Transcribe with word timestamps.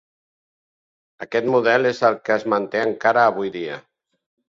Aquest 1.27 1.51
model 1.57 1.91
és 1.91 2.01
el 2.11 2.19
que 2.25 2.37
es 2.39 2.49
manté 2.57 2.85
encara 2.89 3.29
avui 3.33 3.57
dia. 3.61 3.83